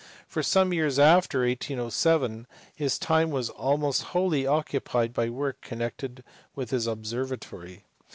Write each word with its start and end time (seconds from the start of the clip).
For 0.27 0.41
some 0.41 0.73
years 0.73 0.97
after 0.97 1.45
1807 1.45 2.47
his 2.73 2.97
time 2.97 3.29
was 3.29 3.51
almost 3.51 4.01
wholly 4.17 4.47
occupied 4.47 5.13
by 5.13 5.29
work 5.29 5.61
connected 5.61 6.23
with 6.55 6.71
his 6.71 6.87
observa 6.87 7.39
tory. 7.39 7.83